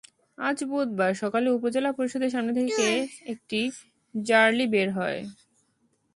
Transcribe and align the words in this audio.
আজ 0.37 0.57
বুধবার 0.63 1.11
সকালে 1.15 1.47
উপজেলা 1.51 1.91
পরিষদের 1.91 2.31
সামনে 2.31 2.53
থেকে 2.59 2.85
একটি 3.25 3.59
র্যালি 4.15 4.65
বের 4.67 4.89
হয়। 4.91 5.19